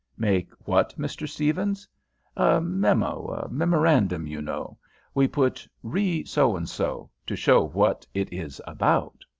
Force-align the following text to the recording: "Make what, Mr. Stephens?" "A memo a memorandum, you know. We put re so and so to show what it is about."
"Make 0.17 0.49
what, 0.65 0.95
Mr. 0.97 1.29
Stephens?" 1.29 1.87
"A 2.35 2.59
memo 2.59 3.31
a 3.45 3.49
memorandum, 3.49 4.25
you 4.25 4.41
know. 4.41 4.79
We 5.13 5.27
put 5.27 5.67
re 5.83 6.23
so 6.25 6.55
and 6.57 6.67
so 6.67 7.11
to 7.27 7.35
show 7.35 7.61
what 7.67 8.07
it 8.11 8.33
is 8.33 8.59
about." 8.65 9.23